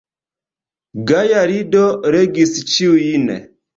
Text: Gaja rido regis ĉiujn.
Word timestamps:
Gaja 1.11 1.43
rido 1.51 1.83
regis 2.17 2.57
ĉiujn. 2.73 3.31